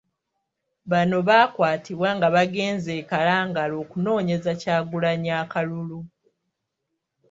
[0.91, 5.99] Bano baakwatibwa nga bagenze e Kalangala okunoonyeza Kyagulanyi akalulu.